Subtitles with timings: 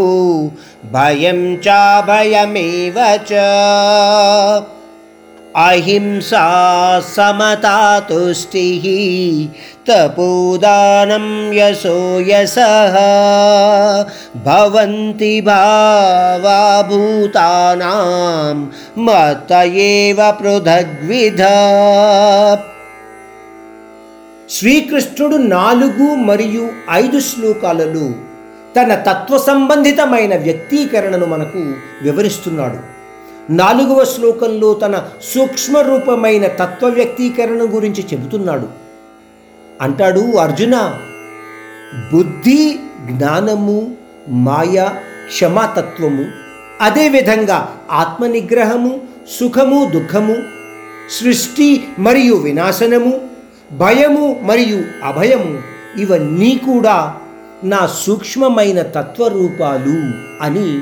[0.94, 2.96] भयं चाभयमेव
[3.30, 3.42] च
[5.57, 6.45] अहिंसा
[7.07, 7.77] समता
[8.09, 8.83] तुष्टिः
[9.87, 12.95] तपोदानं यशो यशः
[14.45, 16.59] भवन्ति भावा
[16.89, 18.55] भूतानां
[18.99, 19.51] मत
[19.83, 21.55] एव पृथग्विधा
[24.49, 28.05] శ్రీకృష్ణుడు నాలుగు మరియు ఐదు శ్లోకాలలో
[28.75, 31.61] తన తత్వ సంబంధితమైన వ్యక్తీకరణను మనకు
[32.01, 32.79] వివరిస్తున్నాడు
[33.50, 38.68] నాలుగవ శ్లోకంలో తన సూక్ష్మ రూపమైన తత్వ వ్యక్తీకరణ గురించి చెబుతున్నాడు.
[39.80, 40.98] అంటాడు అర్జున
[42.12, 42.78] బుద్ధి
[43.10, 43.96] జ్ఞానము
[44.28, 44.88] మాయ
[45.28, 46.24] క్షమాతత్వము
[46.80, 49.00] అదేవిధంగా ఆత్మనిగ్రహము
[49.38, 50.36] సుఖము దుఃఖము
[51.10, 53.20] సృష్టి మరియు వినాశనము
[53.72, 55.62] భయము మరియు అభయము
[55.96, 57.20] ఇవన్నీ కూడా
[57.64, 59.98] నా సూక్ష్మమైన తత్వరూపాలు
[60.42, 60.80] అని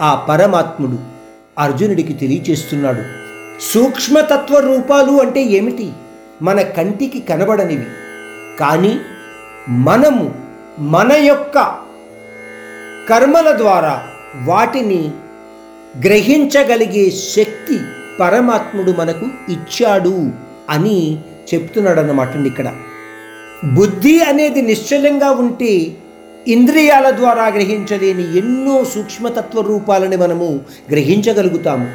[0.00, 1.15] ఆ పరమాత్ముడు
[1.58, 3.02] అర్జునుడికి తెలియచేస్తున్నాడు.
[3.72, 5.92] సూక్ష్మతత్వ రూపాలు అంటే ఏమిటి?
[6.42, 7.86] మన కంటికి కనబడనివి.
[8.60, 8.98] కానీ
[9.68, 10.34] మనము
[10.78, 11.74] మన యొక్క
[13.08, 14.06] కర్మల ద్వారా
[14.44, 15.10] వాటిని
[16.06, 17.78] గ్రహించగలిగే శక్తి
[18.20, 20.30] పరమాత్ముడు మనకు ఇచ్చాడు
[20.70, 21.18] అని
[21.54, 22.76] చెప్తున్నాడు అన్నమాట ఇక్కడ.
[23.74, 25.96] బుద్ధి అనేది నిశ్చలంగా ఉంటే
[26.48, 31.88] ఇంద్రియాల ద్వారా గ్రహించలేని ఎన్నో సూక్ష్మతత్వ రూపాలని మనము గ్రహించగలుగుతాము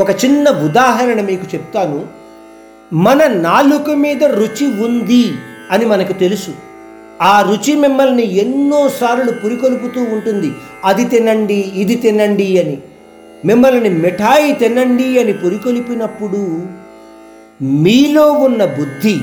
[0.00, 2.06] ఒక చిన్న ఉదాహరణ మీకు చెప్తాను.
[2.92, 5.32] మన నాలుక మీద రుచి ఉంది
[5.70, 6.50] అని మనకు తెలుసు.
[7.22, 10.52] ఆ రుచి మిమ్మల్ని ఎన్నోసార్లు పురికొల్పుతూ ఉంటుంది.
[10.84, 12.78] అది తినండి ఇది తినండి అని.
[13.44, 16.66] మిమ్మల్ని మిఠాయి తినండి అని పురికొలిపినప్పుడు
[17.62, 19.16] మీలో ఉన్న బుద్ధి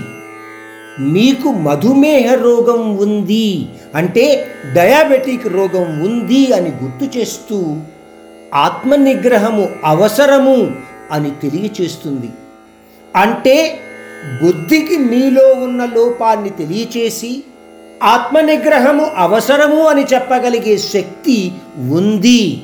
[0.99, 7.77] మీకు మధుమేహ రోగం ఉంది అంటే డయాబెటిక్ రోగం ఉంది అని గుర్తు చేస్తూ
[8.53, 10.71] ఆత్మనిగ్రహము అవసరము
[11.11, 12.29] అని తెలియచేస్తుంది.
[13.15, 13.79] అంటే
[14.43, 17.43] బుద్ధికి మీలో ఉన్న లోపాన్ని తెలియచేసి
[18.03, 22.61] ఆత్మనిగ్రహము అవసరము అని చెప్పగలిగే శక్తి ఉంది.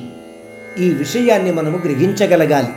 [0.80, 2.68] ఈ విషయాన్ని మనము గ్రహించగలగాలి.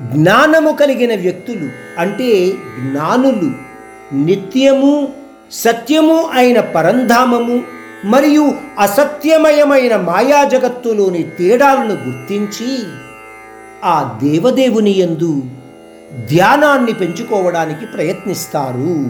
[0.00, 3.71] జ్ఞానము కలిగిన వ్యక్తులు అంటే జ్ఞానులు
[4.12, 5.08] నిత్యము
[5.52, 7.62] సత్యము అయిన పరంధామము
[8.04, 12.78] మరియు అసత్యమయమైన మాయా జగత్తులోని తేడాలను గుర్తించి
[13.84, 15.42] ఆ దేవదేవుని యందు
[16.28, 19.08] ధ్యానాన్ని పెంచుకోవడానికి ప్రయత్నిస్తారు.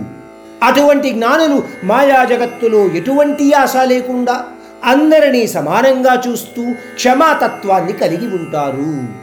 [0.64, 4.44] అటువంటి జ్ఞానులు మాయా జగత్తులో ఎటువంటి ఆశ లేకుండా
[4.84, 6.62] అందరినీ సమానంగా చూస్తూ
[6.94, 9.22] క్షమాతత్వాన్ని కలిగి ఉంటారు.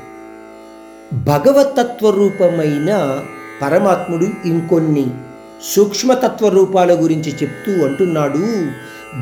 [1.13, 3.19] భగవతత్వ రూపమైన
[3.61, 5.07] పరమాత్ముడు ఇంకొన్ని
[5.64, 8.68] సూక్ష్మతత్వ రూపాల గురించి చెప్తూ అంటున్నాడు.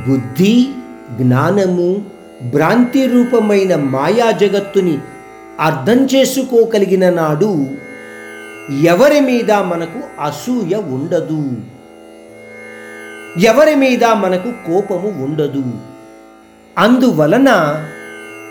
[0.10, 0.68] బుద్ధి
[1.12, 2.06] జ్ఞానము
[2.44, 4.98] భ్రాంతి రూపమైన మాయా జగత్తుని
[5.60, 7.68] అర్థం చేసుకోగలిగిన నాడు
[8.84, 11.54] ఎవరి మీద మనకు అసూయ ఉండదు.
[13.40, 15.64] ఎవరి మీద మనకు కోపము ఉండదు.
[16.78, 17.50] అందువలన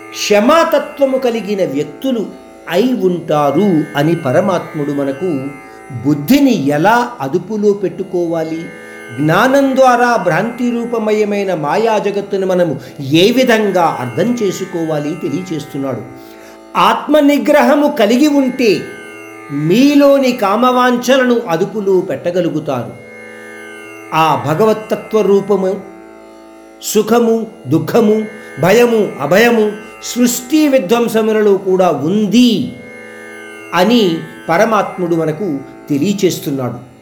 [0.09, 2.25] క్షమాతత్వము కలిగిన వ్యక్తులు
[2.69, 5.47] అయి ఉంటారు అని పరమాత్ముడు మనకు
[5.91, 8.61] బుద్ధిని ఎలా అదుపులో పెట్టుకోవాలి?
[9.21, 16.01] జ్ఞానం ద్వారా భ్రాంతి రూపమయమైన మాయా జగత్తును మనము ఏ విధంగా అర్థం చేసుకోవాలి తెలియచేస్తున్నాడు.
[16.77, 18.81] ఆత్మ నిగ్రహము కలిగి ఉంటే
[19.51, 23.07] మీలోని కామవాంఛలను అదుపులో పెట్టగలుగుతారు.
[24.13, 25.81] ఆ భగవత్తత్వ రూపము
[26.83, 28.25] సుఖము దుఃఖము
[28.61, 29.71] భయము అభయము
[30.03, 32.75] సృష్టి విధ్వంసములలో కూడా ఉంది
[33.73, 34.17] అని
[34.49, 35.59] పరమాత్ముడు మనకు
[35.89, 36.96] తెలియచేస్తున్నాడు.